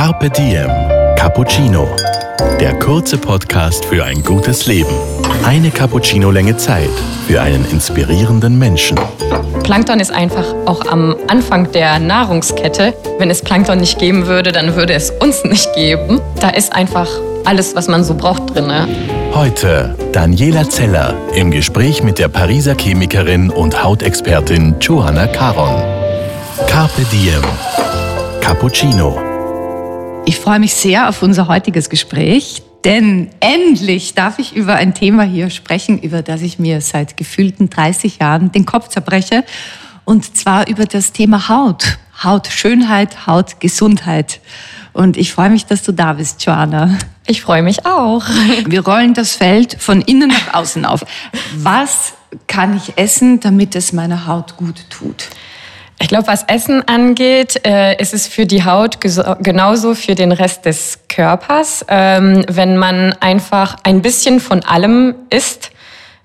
[0.00, 0.70] Carpe Diem
[1.14, 1.86] Cappuccino.
[2.58, 4.94] Der kurze Podcast für ein gutes Leben.
[5.44, 6.88] Eine Cappuccino-Länge Zeit
[7.26, 8.98] für einen inspirierenden Menschen.
[9.62, 12.94] Plankton ist einfach auch am Anfang der Nahrungskette.
[13.18, 16.18] Wenn es Plankton nicht geben würde, dann würde es uns nicht geben.
[16.40, 17.06] Da ist einfach
[17.44, 18.72] alles, was man so braucht drin.
[19.34, 25.74] Heute Daniela Zeller im Gespräch mit der Pariser Chemikerin und Hautexpertin Johanna Caron.
[26.68, 27.42] Carpe Diem
[28.40, 29.29] Cappuccino.
[30.26, 35.22] Ich freue mich sehr auf unser heutiges Gespräch, denn endlich darf ich über ein Thema
[35.22, 39.44] hier sprechen, über das ich mir seit gefühlten 30 Jahren den Kopf zerbreche.
[40.04, 41.98] Und zwar über das Thema Haut.
[42.22, 44.40] Hautschönheit, Hautgesundheit.
[44.92, 46.98] Und ich freue mich, dass du da bist, Joanna.
[47.26, 48.24] Ich freue mich auch.
[48.66, 51.04] Wir rollen das Feld von innen nach außen auf.
[51.56, 52.12] Was
[52.46, 55.28] kann ich essen, damit es meiner Haut gut tut?
[56.02, 60.64] Ich glaube, was Essen angeht, äh, ist es für die Haut genauso für den Rest
[60.64, 61.84] des Körpers.
[61.88, 65.70] Ähm, wenn man einfach ein bisschen von allem isst,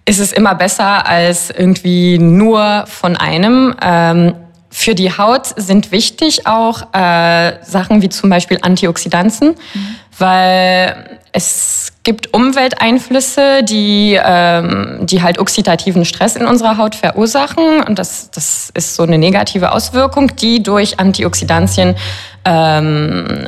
[0.06, 3.76] ist es immer besser als irgendwie nur von einem.
[3.82, 4.36] Ähm,
[4.70, 9.96] für die Haut sind wichtig auch äh, Sachen wie zum Beispiel Antioxidantien, mhm.
[10.18, 17.82] weil es gibt Umwelteinflüsse, die, ähm, die halt oxidativen Stress in unserer Haut verursachen.
[17.82, 21.96] Und das, das ist so eine negative Auswirkung, die durch Antioxidantien
[22.46, 23.48] ähm,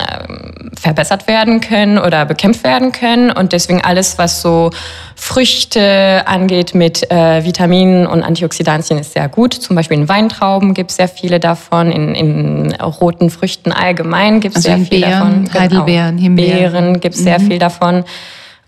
[0.75, 3.29] verbessert werden können oder bekämpft werden können.
[3.29, 4.71] Und deswegen alles, was so
[5.15, 9.53] Früchte angeht mit äh, Vitaminen und Antioxidantien, ist sehr gut.
[9.53, 14.57] Zum Beispiel in Weintrauben gibt es sehr viele davon, in, in roten Früchten allgemein gibt
[14.57, 15.43] es also sehr viel Beeren, davon.
[15.43, 15.59] Genau.
[15.59, 16.57] Heidelbeeren, Himbeeren.
[16.57, 17.25] Beeren gibt es mhm.
[17.25, 18.03] sehr viel davon.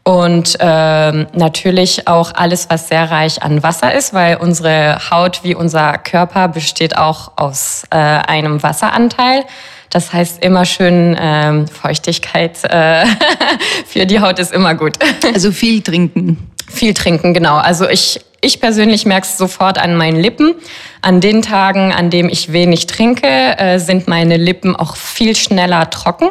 [0.03, 5.53] Und ähm, natürlich auch alles, was sehr reich an Wasser ist, weil unsere Haut wie
[5.53, 9.43] unser Körper besteht auch aus äh, einem Wasseranteil.
[9.89, 13.05] Das heißt, immer schön ähm, Feuchtigkeit äh,
[13.85, 14.97] für die Haut ist immer gut.
[15.33, 16.49] Also viel trinken.
[16.67, 17.57] Viel trinken, genau.
[17.57, 20.55] Also ich, ich persönlich merke es sofort an meinen Lippen.
[21.01, 25.89] An den Tagen, an denen ich wenig trinke, äh, sind meine Lippen auch viel schneller
[25.89, 26.29] trocken.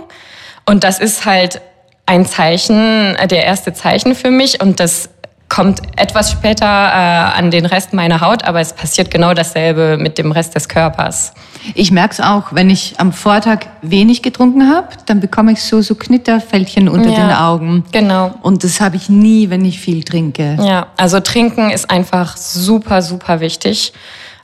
[0.65, 1.61] Und das ist halt
[2.09, 4.63] ein Zeichen, äh, der erste Zeichen für mich.
[4.63, 5.11] Und das
[5.49, 10.19] kommt etwas später äh, an den Rest meiner Haut, aber es passiert genau dasselbe mit
[10.19, 11.33] dem Rest des Körpers.
[11.75, 15.81] Ich merke es auch, wenn ich am Vortag wenig getrunken habe, dann bekomme ich so,
[15.81, 17.85] so Knitterfältchen unter ja, den Augen.
[17.93, 18.35] Genau.
[18.43, 20.57] Und das habe ich nie, wenn ich viel trinke.
[20.61, 23.93] Ja, also trinken ist einfach super, super wichtig.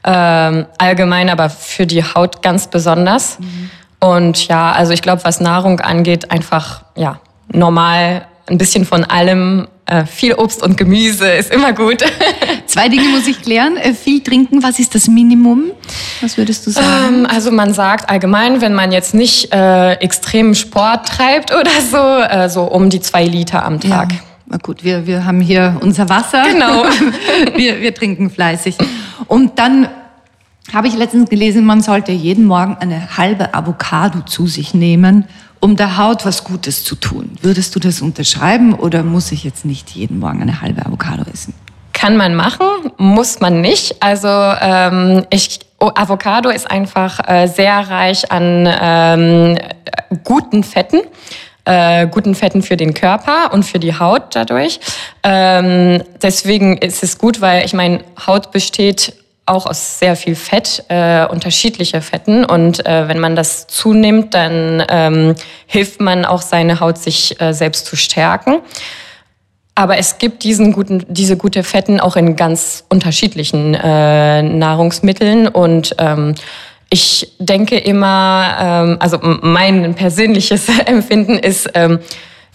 [0.04, 3.38] Ähm, allgemein, aber für die Haut ganz besonders.
[3.38, 3.70] Mhm.
[4.00, 7.20] Und ja, also ich glaube, was Nahrung angeht, einfach ja
[7.54, 12.02] normal ein bisschen von allem äh, viel Obst und Gemüse ist immer gut.
[12.66, 13.76] Zwei Dinge muss ich klären.
[13.76, 15.72] Äh, viel trinken, was ist das Minimum?
[16.20, 17.20] Was würdest du sagen?
[17.20, 21.98] Ähm, also man sagt allgemein, wenn man jetzt nicht äh, extremen Sport treibt oder so,
[21.98, 24.12] äh, so um die zwei Liter am Tag.
[24.12, 24.18] Ja.
[24.46, 26.44] Na gut, wir, wir haben hier unser Wasser.
[26.50, 26.84] Genau.
[27.56, 28.76] wir, wir trinken fleißig.
[29.26, 29.88] Und dann
[30.72, 35.26] habe ich letztens gelesen, man sollte jeden Morgen eine halbe Avocado zu sich nehmen
[35.64, 37.38] um der Haut was Gutes zu tun.
[37.40, 41.54] Würdest du das unterschreiben oder muss ich jetzt nicht jeden Morgen eine halbe Avocado essen?
[41.94, 42.66] Kann man machen,
[42.98, 44.02] muss man nicht.
[44.02, 49.58] Also ähm, ich, oh, Avocado ist einfach äh, sehr reich an ähm,
[50.22, 51.00] guten Fetten.
[51.64, 54.80] Äh, guten Fetten für den Körper und für die Haut dadurch.
[55.22, 59.14] Ähm, deswegen ist es gut, weil ich meine, Haut besteht
[59.46, 62.44] auch aus sehr viel Fett, äh, unterschiedliche Fetten.
[62.44, 65.34] Und äh, wenn man das zunimmt, dann ähm,
[65.66, 68.60] hilft man auch seine Haut, sich äh, selbst zu stärken.
[69.74, 75.96] Aber es gibt diesen guten, diese gute Fetten auch in ganz unterschiedlichen äh, Nahrungsmitteln und
[75.98, 76.34] ähm,
[76.90, 81.98] ich denke immer, ähm, also mein persönliches Empfinden ist, ähm,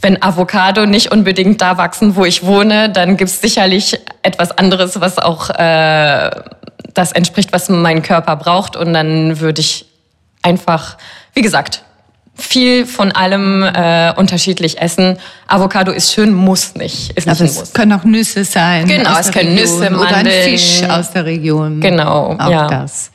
[0.02, 5.00] wenn Avocado nicht unbedingt da wachsen, wo ich wohne, dann gibt es sicherlich etwas anderes,
[5.02, 6.32] was auch äh,
[6.94, 8.76] das entspricht, was mein Körper braucht.
[8.76, 9.86] Und dann würde ich
[10.42, 10.98] einfach,
[11.34, 11.84] wie gesagt,
[12.40, 15.18] viel von allem äh, unterschiedlich essen.
[15.48, 17.12] Avocado ist schön, muss nicht.
[17.12, 18.88] Ist nicht es können auch Nüsse sein.
[18.88, 19.80] Genau, es können Region.
[19.80, 20.02] Nüsse, Mandeln.
[20.02, 21.82] Oder ein Fisch aus der Region.
[21.82, 22.68] Genau, auch ja.
[22.68, 23.12] das.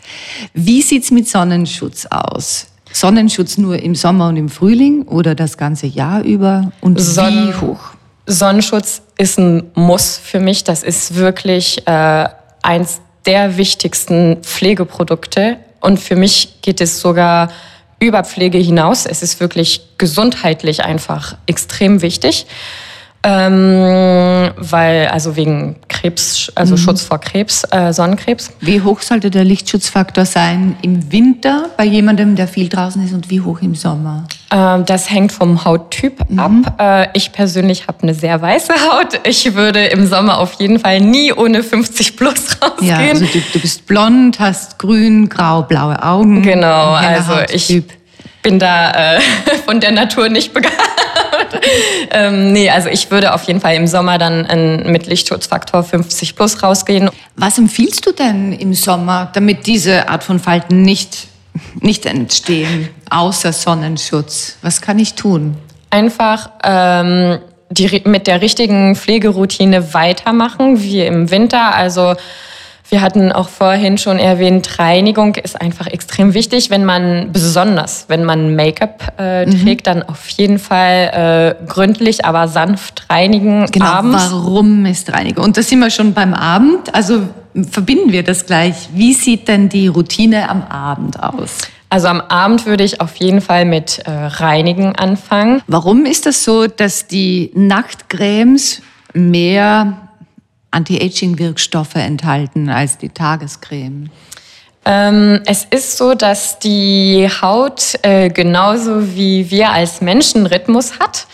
[0.53, 2.67] Wie sieht's mit Sonnenschutz aus?
[2.93, 6.71] Sonnenschutz nur im Sommer und im Frühling oder das ganze Jahr über?
[6.81, 7.95] Und Sonnen wie hoch?
[8.27, 10.65] Sonnenschutz ist ein Muss für mich.
[10.65, 12.29] Das ist wirklich äh,
[12.63, 15.59] eins der wichtigsten Pflegeprodukte.
[15.81, 17.51] Und für mich geht es sogar
[18.01, 19.07] über Pflege hinaus.
[19.07, 22.47] Es ist wirklich gesundheitlich einfach extrem wichtig.
[23.27, 26.79] Ähm, weil, also wegen Krebs, also mhm.
[26.79, 28.51] Schutz vor Krebs, äh, Sonnenkrebs.
[28.61, 33.31] Wie hoch sollte der Lichtschutzfaktor sein im Winter bei jemandem, der viel draußen ist und
[33.31, 34.27] wie hoch im Sommer?
[34.51, 36.39] Ähm, das hängt vom Hauttyp mhm.
[36.39, 36.53] ab.
[36.79, 39.21] Äh, ich persönlich habe eine sehr weiße Haut.
[39.25, 42.89] Ich würde im Sommer auf jeden Fall nie ohne 50 plus rausgehen.
[42.89, 46.43] Ja, also du, du bist blond, hast grün, grau, blaue Augen.
[46.43, 47.83] Genau, also ich
[48.43, 49.21] bin da äh,
[49.65, 50.77] von der Natur nicht begabt.
[52.11, 56.37] ähm, nee, also ich würde auf jeden Fall im Sommer dann in, mit Lichtschutzfaktor 50
[56.37, 57.11] plus rausgehen.
[57.37, 61.29] Was empfiehlst du denn im Sommer, damit diese Art von Falten nicht,
[61.81, 64.57] nicht entstehen, außer Sonnenschutz?
[64.63, 65.57] Was kann ich tun?
[65.91, 67.39] Einfach ähm,
[67.71, 71.75] die, mit der richtigen Pflegeroutine weitermachen, wie im Winter.
[71.75, 72.15] Also
[72.95, 78.23] wir hatten auch vorhin schon erwähnt, Reinigung ist einfach extrem wichtig, wenn man besonders, wenn
[78.23, 79.65] man Make-up äh, mhm.
[79.65, 84.29] trägt, dann auf jeden Fall äh, gründlich, aber sanft reinigen genau, abends.
[84.31, 85.45] Warum ist Reinigung?
[85.45, 86.95] Und da sind wir schon beim Abend.
[86.95, 87.23] Also
[87.69, 88.89] verbinden wir das gleich.
[88.95, 91.59] Wie sieht denn die Routine am Abend aus?
[91.91, 95.63] Also am Abend würde ich auf jeden Fall mit äh, Reinigen anfangen.
[95.67, 98.83] Warum ist das so, dass die Nachtcremes
[99.15, 100.04] mehr
[100.75, 104.11] Anti-Aging-Wirkstoffe enthalten als die Tagescreme?
[104.85, 111.27] Ähm, es ist so, dass die Haut äh, genauso wie wir als Menschen Rhythmus hat.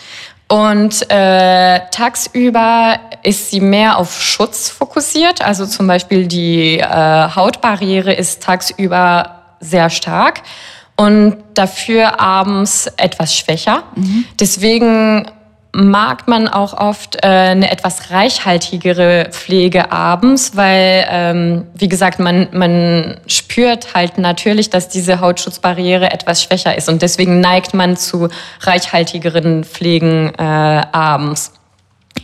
[0.47, 5.41] Und äh, tagsüber ist sie mehr auf Schutz fokussiert.
[5.41, 10.41] Also zum Beispiel die äh, Hautbarriere ist tagsüber sehr stark
[10.97, 13.83] und dafür abends etwas schwächer.
[13.95, 14.25] Mhm.
[14.39, 15.25] Deswegen
[15.73, 22.49] mag man auch oft äh, eine etwas reichhaltigere Pflege abends, weil, ähm, wie gesagt, man,
[22.51, 28.27] man spürt halt natürlich, dass diese Hautschutzbarriere etwas schwächer ist und deswegen neigt man zu
[28.61, 31.53] reichhaltigeren Pflegen äh, abends.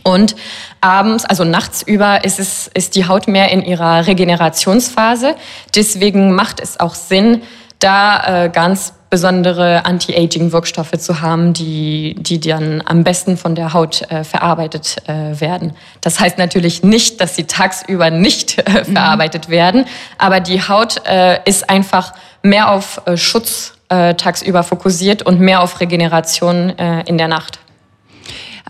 [0.04, 0.36] Und
[0.80, 5.34] abends, also nachts über, ist, es, ist die Haut mehr in ihrer Regenerationsphase.
[5.74, 7.42] Deswegen macht es auch Sinn,
[7.78, 14.02] da äh, ganz besondere Anti-Aging-Wirkstoffe zu haben, die, die dann am besten von der Haut
[14.10, 15.72] äh, verarbeitet äh, werden.
[16.00, 18.92] Das heißt natürlich nicht, dass sie tagsüber nicht äh, mhm.
[18.92, 19.86] verarbeitet werden,
[20.18, 22.12] aber die Haut äh, ist einfach
[22.42, 27.58] mehr auf äh, Schutz äh, tagsüber fokussiert und mehr auf Regeneration in der Nacht.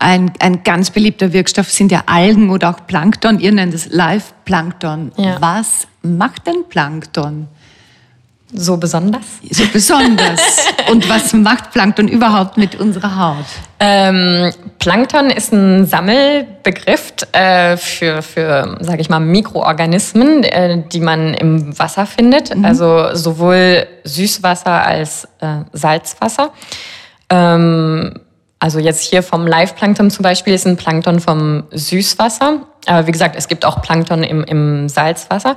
[0.01, 3.41] Ein, ein ganz beliebter Wirkstoff sind ja Algen oder auch Plankton.
[3.41, 5.11] Ihr nennt es Live-Plankton.
[5.17, 5.41] Ja.
[5.41, 7.49] Was macht denn Plankton?
[8.53, 9.23] So besonders?
[9.51, 10.41] So besonders.
[10.91, 13.45] Und was macht Plankton überhaupt mit unserer Haut?
[13.79, 21.35] Ähm, Plankton ist ein Sammelbegriff äh, für, für sage ich mal, Mikroorganismen, äh, die man
[21.35, 22.57] im Wasser findet.
[22.57, 22.65] Mhm.
[22.65, 26.51] Also sowohl Süßwasser als äh, Salzwasser.
[27.29, 28.15] Ähm,
[28.61, 32.63] also jetzt hier vom Live-Plankton zum Beispiel ist ein Plankton vom Süßwasser.
[32.87, 35.57] Aber wie gesagt, es gibt auch Plankton im, im Salzwasser.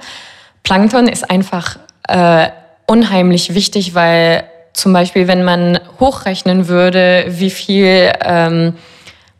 [0.63, 1.77] Plankton ist einfach
[2.07, 2.49] äh,
[2.87, 4.43] unheimlich wichtig, weil
[4.73, 8.73] zum Beispiel, wenn man hochrechnen würde, wie viel ähm,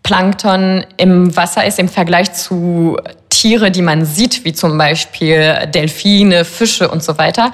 [0.04, 2.98] Plankton im Wasser ist im Vergleich zu
[3.30, 7.52] Tiere, die man sieht, wie zum Beispiel Delfine, Fische und so weiter.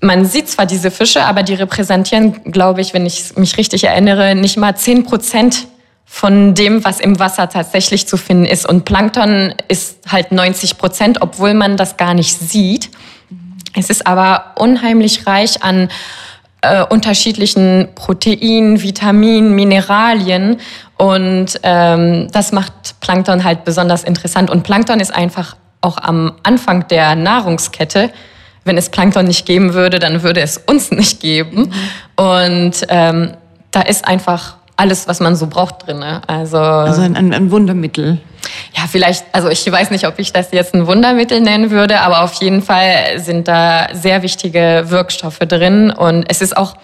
[0.00, 4.34] Man sieht zwar diese Fische, aber die repräsentieren, glaube ich, wenn ich mich richtig erinnere,
[4.34, 5.66] nicht mal 10 Prozent
[6.04, 8.68] von dem, was im Wasser tatsächlich zu finden ist.
[8.68, 12.90] Und Plankton ist halt 90 Prozent, obwohl man das gar nicht sieht.
[13.76, 15.88] Es ist aber unheimlich reich an
[16.62, 20.58] äh, unterschiedlichen Proteinen, Vitaminen, Mineralien
[20.96, 24.50] und ähm, das macht Plankton halt besonders interessant.
[24.50, 28.10] Und Plankton ist einfach auch am Anfang der Nahrungskette.
[28.64, 31.70] Wenn es Plankton nicht geben würde, dann würde es uns nicht geben.
[32.16, 32.24] Mhm.
[32.24, 33.32] Und ähm,
[33.70, 36.02] da ist einfach alles, was man so braucht drin.
[36.02, 38.18] Also, also ein, ein, Wundermittel.
[38.76, 42.22] Ja, vielleicht, also ich weiß nicht, ob ich das jetzt ein Wundermittel nennen würde, aber
[42.22, 46.74] auf jeden Fall sind da sehr wichtige Wirkstoffe drin und es ist auch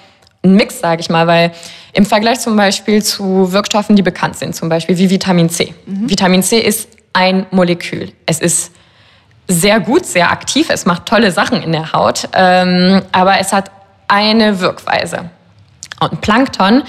[0.43, 1.53] ein Mix, sage ich mal, weil
[1.93, 5.75] im Vergleich zum Beispiel zu Wirkstoffen, die bekannt sind, zum Beispiel wie Vitamin C.
[5.87, 6.09] Mhm.
[6.09, 8.13] Vitamin C ist ein Molekül.
[8.27, 8.73] Es ist
[9.49, 13.71] sehr gut, sehr aktiv, es macht tolle Sachen in der Haut, ähm, aber es hat
[14.07, 15.31] eine Wirkweise.
[16.01, 16.83] Und Plankton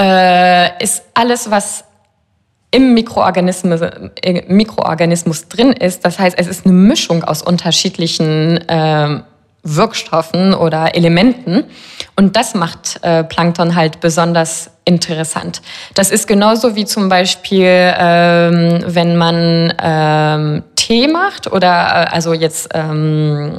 [0.00, 1.84] äh, ist alles, was
[2.70, 3.80] im Mikroorganismus,
[4.46, 6.04] Mikroorganismus drin ist.
[6.04, 9.20] Das heißt, es ist eine Mischung aus unterschiedlichen äh,
[9.62, 11.64] Wirkstoffen oder Elementen.
[12.16, 15.62] Und das macht äh, Plankton halt besonders interessant.
[15.94, 22.32] Das ist genauso wie zum Beispiel, ähm, wenn man ähm, Tee macht oder äh, also
[22.32, 23.52] jetzt ähm,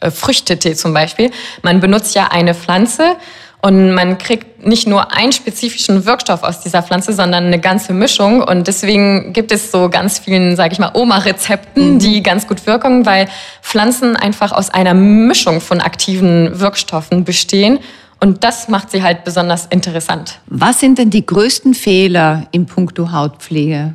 [0.00, 1.30] äh, Früchtetee zum Beispiel.
[1.62, 3.16] Man benutzt ja eine Pflanze
[3.64, 8.42] und man kriegt nicht nur einen spezifischen Wirkstoff aus dieser Pflanze, sondern eine ganze Mischung.
[8.42, 11.98] Und deswegen gibt es so ganz vielen, sage ich mal, Oma-Rezepten, mhm.
[11.98, 13.26] die ganz gut wirken, weil
[13.62, 17.78] Pflanzen einfach aus einer Mischung von aktiven Wirkstoffen bestehen.
[18.20, 20.40] Und das macht sie halt besonders interessant.
[20.44, 23.94] Was sind denn die größten Fehler in puncto Hautpflege?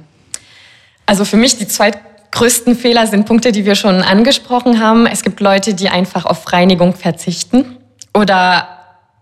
[1.06, 1.92] Also für mich die zwei
[2.32, 5.06] größten Fehler sind Punkte, die wir schon angesprochen haben.
[5.06, 7.78] Es gibt Leute, die einfach auf Reinigung verzichten
[8.16, 8.79] oder,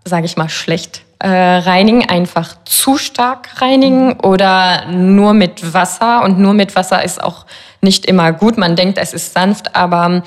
[0.08, 6.24] sage ich mal, schlecht äh, reinigen, einfach zu stark reinigen oder nur mit Wasser.
[6.24, 7.46] Und nur mit Wasser ist auch
[7.82, 8.58] nicht immer gut.
[8.58, 10.24] Man denkt, es ist sanft, aber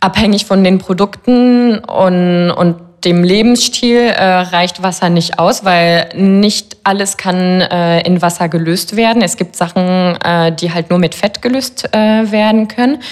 [0.00, 6.78] abhängig von den Produkten und, und dem Lebensstil äh, reicht Wasser nicht aus, weil nicht
[6.84, 9.22] alles kann äh, in Wasser gelöst werden.
[9.22, 13.02] Es gibt Sachen, äh, die halt nur mit Fett gelöst äh, werden können.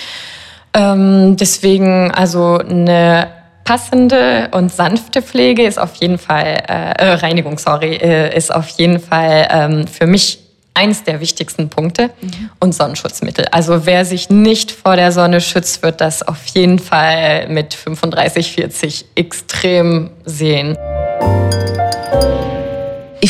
[0.74, 3.28] Ähm, deswegen also eine
[3.72, 8.68] passende und sanfte Pflege ist auf jeden Fall, äh, äh Reinigung, sorry, äh, ist auf
[8.68, 10.40] jeden Fall ähm, für mich
[10.74, 12.50] eins der wichtigsten Punkte mhm.
[12.60, 13.46] und Sonnenschutzmittel.
[13.50, 18.52] Also wer sich nicht vor der Sonne schützt, wird das auf jeden Fall mit 35,
[18.52, 20.76] 40 extrem sehen.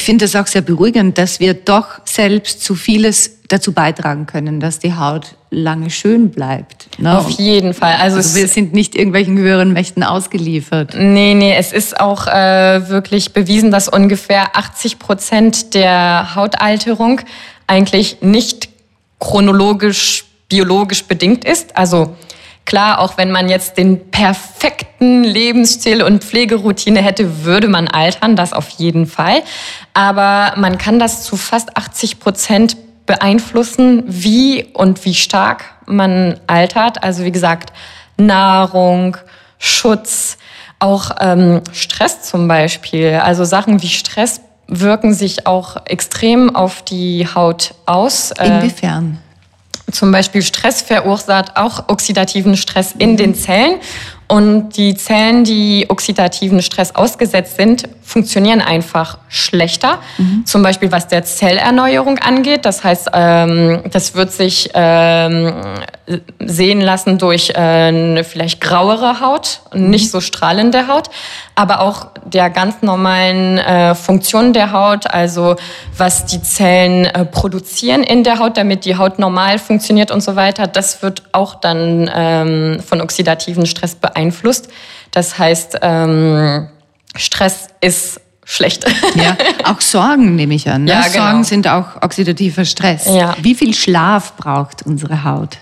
[0.03, 4.59] Ich finde es auch sehr beruhigend, dass wir doch selbst zu vieles dazu beitragen können,
[4.59, 6.89] dass die Haut lange schön bleibt.
[6.99, 7.17] Ne?
[7.17, 7.95] Auf jeden Fall.
[8.01, 10.97] Also, also wir sind nicht irgendwelchen höheren Mächten ausgeliefert.
[10.99, 17.21] Nee, nee, es ist auch äh, wirklich bewiesen, dass ungefähr 80 Prozent der Hautalterung
[17.69, 18.71] eigentlich nicht
[19.21, 21.77] chronologisch, biologisch bedingt ist.
[21.77, 22.17] Also
[22.65, 28.53] Klar, auch wenn man jetzt den perfekten Lebensstil und Pflegeroutine hätte, würde man altern, das
[28.53, 29.43] auf jeden Fall.
[29.95, 32.77] Aber man kann das zu fast 80 Prozent
[33.07, 37.03] beeinflussen, wie und wie stark man altert.
[37.03, 37.73] Also wie gesagt,
[38.17, 39.17] Nahrung,
[39.59, 40.39] Schutz,
[40.79, 43.21] auch ähm, Stress zum Beispiel.
[43.23, 48.33] Also Sachen wie Stress wirken sich auch extrem auf die Haut aus.
[48.33, 49.19] Äh, Inwiefern?
[49.93, 53.77] Zum Beispiel Stress verursacht auch oxidativen Stress in den Zellen.
[54.27, 59.99] Und die Zellen, die oxidativen Stress ausgesetzt sind, funktionieren einfach schlechter.
[60.19, 60.47] Mhm.
[60.47, 62.65] Zum Beispiel was der Zellerneuerung angeht.
[62.65, 65.53] Das heißt, ähm, das wird sich ähm,
[66.39, 69.91] sehen lassen durch äh, eine vielleicht grauere Haut, mhm.
[69.91, 71.11] nicht so strahlende Haut,
[71.55, 75.57] aber auch der ganz normalen äh, Funktionen der Haut, also
[75.97, 80.37] was die Zellen äh, produzieren in der Haut, damit die Haut normal funktioniert und so
[80.37, 80.67] weiter.
[80.67, 84.69] Das wird auch dann ähm, von oxidativen Stress beeinflusst beeinflusst.
[85.11, 86.69] Das heißt, ähm,
[87.17, 88.85] Stress ist schlecht.
[89.15, 90.85] Ja, auch Sorgen nehme ich an.
[90.85, 90.93] Ne?
[90.93, 91.25] Ja, genau.
[91.25, 93.07] Sorgen sind auch oxidativer Stress.
[93.07, 93.37] Ja.
[93.41, 95.59] Wie viel Schlaf braucht unsere Haut?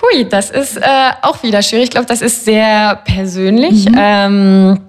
[0.00, 0.82] Hui, das ist äh,
[1.22, 1.84] auch wieder schwierig.
[1.84, 3.86] Ich glaube, das ist sehr persönlich.
[3.86, 3.96] Mhm.
[3.98, 4.80] Ähm,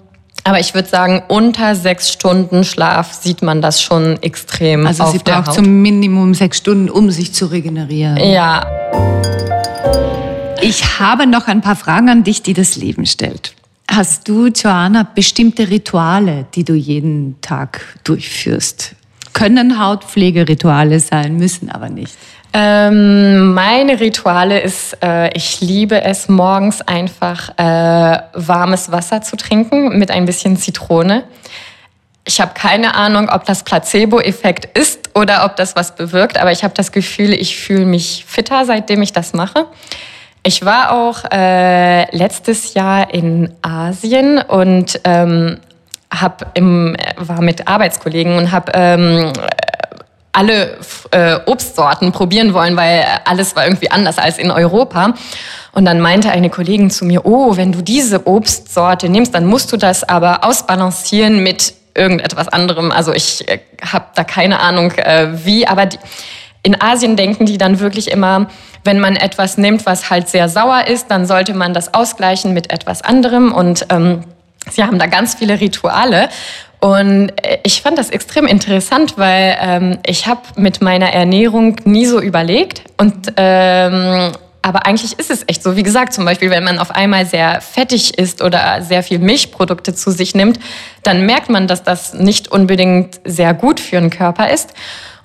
[0.44, 4.86] aber ich würde sagen, unter sechs Stunden Schlaf sieht man das schon extrem.
[4.86, 8.16] Also auf sie braucht zum Minimum sechs Stunden, um sich zu regenerieren.
[8.16, 8.66] Ja.
[10.60, 13.54] Ich habe noch ein paar Fragen an dich, die das Leben stellt.
[13.94, 18.94] Hast du, Joanna, bestimmte Rituale, die du jeden Tag durchführst?
[19.34, 22.16] Können Hautpflegerituale sein, müssen aber nicht.
[22.54, 29.98] Ähm, meine Rituale ist, äh, ich liebe es morgens einfach äh, warmes Wasser zu trinken
[29.98, 31.24] mit ein bisschen Zitrone.
[32.24, 36.64] Ich habe keine Ahnung, ob das Placebo-Effekt ist oder ob das was bewirkt, aber ich
[36.64, 39.66] habe das Gefühl, ich fühle mich fitter, seitdem ich das mache.
[40.44, 45.58] Ich war auch äh, letztes Jahr in Asien und ähm,
[46.10, 49.32] hab im, war mit Arbeitskollegen und habe ähm,
[50.32, 50.78] alle
[51.12, 55.14] äh, Obstsorten probieren wollen, weil alles war irgendwie anders als in Europa.
[55.72, 59.70] Und dann meinte eine Kollegin zu mir, oh, wenn du diese Obstsorte nimmst, dann musst
[59.70, 62.90] du das aber ausbalancieren mit irgendetwas anderem.
[62.90, 65.98] Also ich äh, habe da keine Ahnung äh, wie, aber die,
[66.64, 68.48] in Asien denken die dann wirklich immer,
[68.84, 72.72] wenn man etwas nimmt, was halt sehr sauer ist, dann sollte man das ausgleichen mit
[72.72, 73.52] etwas anderem.
[73.52, 74.24] Und ähm,
[74.70, 76.28] sie haben da ganz viele Rituale.
[76.80, 82.06] Und äh, ich fand das extrem interessant, weil ähm, ich habe mit meiner Ernährung nie
[82.06, 82.82] so überlegt.
[82.96, 85.76] Und ähm, aber eigentlich ist es echt so.
[85.76, 89.92] Wie gesagt, zum Beispiel, wenn man auf einmal sehr fettig ist oder sehr viel Milchprodukte
[89.92, 90.60] zu sich nimmt,
[91.02, 94.72] dann merkt man, dass das nicht unbedingt sehr gut für den Körper ist.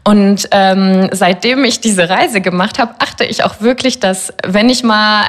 [0.07, 4.81] Und ähm, seitdem ich diese Reise gemacht habe, achte ich auch wirklich, dass wenn ich
[4.81, 5.25] mal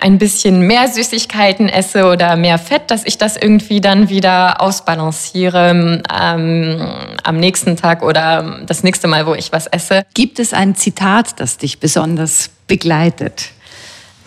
[0.00, 6.00] ein bisschen mehr Süßigkeiten esse oder mehr Fett, dass ich das irgendwie dann wieder ausbalanciere
[6.16, 6.88] ähm,
[7.24, 10.04] am nächsten Tag oder das nächste Mal, wo ich was esse.
[10.14, 13.50] Gibt es ein Zitat, das dich besonders begleitet?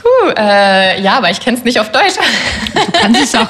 [0.04, 2.16] Uh, äh, ja, aber ich kenne es nicht auf Deutsch.
[2.74, 3.48] Du kannst es auch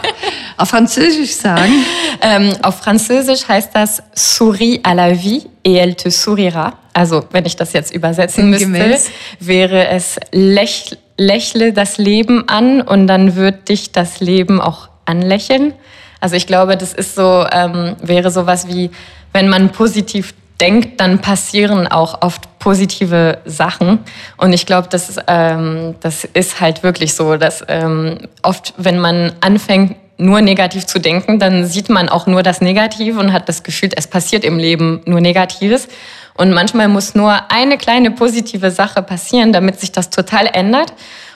[0.57, 1.85] auf Französisch sagen.
[2.21, 6.73] Ähm, auf Französisch heißt das Souris à la vie et elle te sourira.
[6.93, 9.09] Also, wenn ich das jetzt übersetzen müsste, Gemäß.
[9.39, 15.73] wäre es lächl lächle das Leben an und dann wird dich das Leben auch anlächeln.
[16.19, 18.91] Also ich glaube, das ist so, ähm, wäre sowas wie,
[19.33, 23.99] wenn man positiv denkt, dann passieren auch oft positive Sachen.
[24.37, 28.99] Und ich glaube, das, ist, ähm, das ist halt wirklich so, dass ähm, oft, wenn
[28.99, 33.49] man anfängt, nur negativ zu denken, dann sieht man auch nur das Negative und hat
[33.49, 35.87] das Gefühl, es passiert im Leben nur Negatives.
[36.35, 40.93] Und manchmal muss nur eine kleine positive Sache passieren, damit sich das total ändert.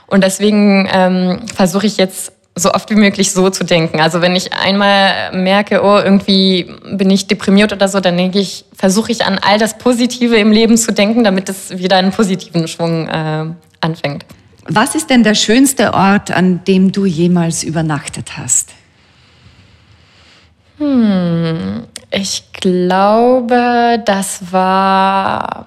[0.08, 4.02] Und deswegen ähm, versuche ich jetzt so oft wie möglich so zu denken.
[4.02, 8.66] Also wenn ich einmal merke, oh, irgendwie bin ich deprimiert oder so, dann denke ich,
[8.76, 12.68] versuche ich an all das Positive im Leben zu denken, damit es wieder einen positiven
[12.68, 13.46] Schwung äh,
[13.82, 14.26] anfängt.
[14.70, 18.72] Was ist denn der schönste Ort, an dem du jemals übernachtet hast?
[22.12, 25.66] Ich glaube, das war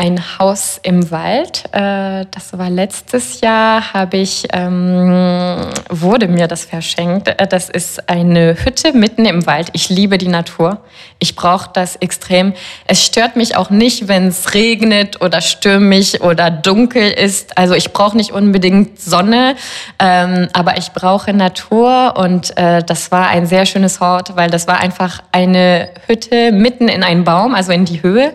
[0.00, 1.64] ein Haus im Wald.
[1.72, 7.28] Äh, Das war letztes Jahr, habe ich, ähm, wurde mir das verschenkt.
[7.28, 9.68] Äh, Das ist eine Hütte mitten im Wald.
[9.74, 10.78] Ich liebe die Natur.
[11.18, 12.54] Ich brauche das extrem.
[12.86, 17.58] Es stört mich auch nicht, wenn es regnet oder stürmig oder dunkel ist.
[17.58, 19.54] Also ich brauche nicht unbedingt Sonne,
[19.98, 24.66] ähm, aber ich brauche Natur und äh, das war ein sehr schönes Ort, weil das
[24.66, 28.32] war einfach eine Hütte mitten in einen Baum, also in die Höhe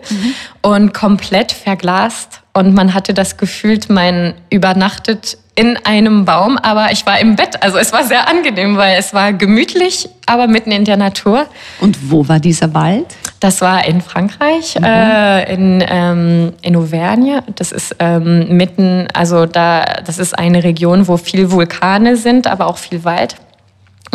[0.65, 2.41] und komplett verglast.
[2.53, 7.62] Und man hatte das Gefühl, man übernachtet in einem Baum, aber ich war im Bett.
[7.62, 11.45] Also es war sehr angenehm, weil es war gemütlich, aber mitten in der Natur.
[11.79, 13.05] Und wo war dieser Wald?
[13.39, 17.43] Das war in Frankreich, äh, in, ähm, in Auvergne.
[17.55, 22.65] Das ist ähm, mitten, also da, das ist eine Region, wo viel Vulkane sind, aber
[22.65, 23.36] auch viel Wald.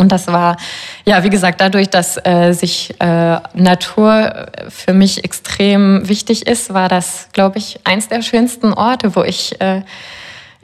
[0.01, 0.57] Und das war,
[1.05, 6.89] ja, wie gesagt, dadurch, dass äh, sich äh, Natur für mich extrem wichtig ist, war
[6.89, 9.83] das, glaube ich, eins der schönsten Orte, wo ich äh,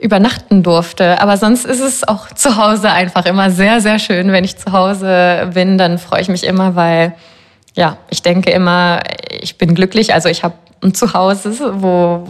[0.00, 1.20] übernachten durfte.
[1.20, 4.32] Aber sonst ist es auch zu Hause einfach immer sehr, sehr schön.
[4.32, 7.14] Wenn ich zu Hause bin, dann freue ich mich immer, weil,
[7.76, 9.02] ja, ich denke immer,
[9.40, 10.14] ich bin glücklich.
[10.14, 12.26] Also ich habe ein Zuhause, wo,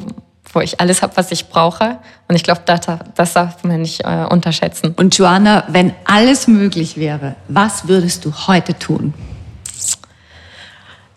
[0.59, 1.99] wo ich alles habe, was ich brauche.
[2.27, 2.81] Und ich glaube, das,
[3.15, 4.93] das darf man nicht äh, unterschätzen.
[4.97, 9.15] Und Joanna, wenn alles möglich wäre, was würdest du heute tun?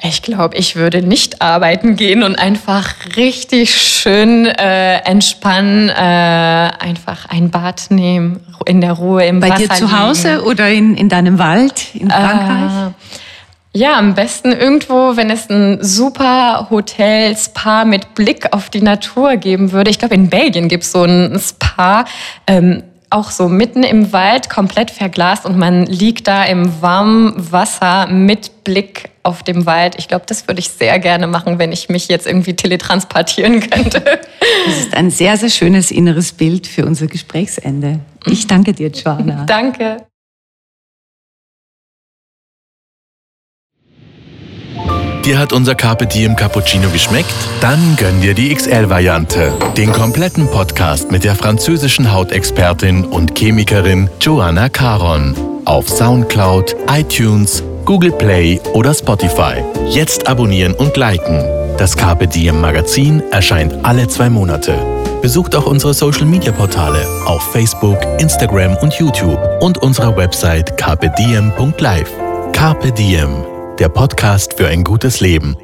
[0.04, 7.26] Ich glaube, ich würde nicht arbeiten gehen und einfach richtig schön äh, entspannen, äh, einfach
[7.30, 10.00] ein Bad nehmen, in der Ruhe im Bei Wasser dir zu liegen.
[10.00, 12.90] Hause oder in, in deinem Wald in Frankreich?
[12.90, 12.92] Äh,
[13.74, 19.38] ja, am besten irgendwo, wenn es ein super Hotel, Spa mit Blick auf die Natur
[19.38, 19.90] geben würde.
[19.90, 22.06] Ich glaube, in Belgien gibt es so ein Spa,
[22.48, 28.08] ähm, auch so mitten im Wald, komplett verglast und man liegt da im warmen Wasser
[28.08, 29.96] mit Blick auf dem Wald.
[29.98, 34.04] Ich glaube, das würde ich sehr gerne machen, wenn ich mich jetzt irgendwie teletransportieren könnte.
[34.66, 38.00] Das ist ein sehr, sehr schönes inneres Bild für unser Gesprächsende.
[38.28, 39.46] Ich danke dir, Joanna.
[39.46, 39.98] Danke.
[45.32, 47.34] Dir hat unser Carpe Diem Cappuccino geschmeckt?
[47.62, 49.54] Dann gönn dir die XL-Variante.
[49.78, 55.34] Den kompletten Podcast mit der französischen Hautexpertin und Chemikerin Joanna Caron.
[55.64, 59.64] Auf Soundcloud, iTunes, Google Play oder Spotify.
[59.88, 61.42] Jetzt abonnieren und liken.
[61.78, 64.76] Das Carpe Diem Magazin erscheint alle zwei Monate.
[65.22, 72.12] Besucht auch unsere Social Media Portale auf Facebook, Instagram und YouTube und unsere Website carpediem.live.
[72.52, 73.46] Carpe Diem,
[73.82, 75.58] der Podcast für ein gutes Leben.